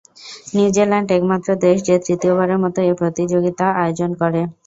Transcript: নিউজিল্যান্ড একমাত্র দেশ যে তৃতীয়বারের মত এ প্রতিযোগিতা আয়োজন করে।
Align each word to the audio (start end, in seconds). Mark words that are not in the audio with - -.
নিউজিল্যান্ড 0.55 1.09
একমাত্র 1.11 1.49
দেশ 1.65 1.77
যে 1.87 1.95
তৃতীয়বারের 2.05 2.61
মত 2.63 2.75
এ 2.83 3.01
প্রতিযোগিতা 3.01 3.65
আয়োজন 3.81 4.11
করে। 4.21 4.41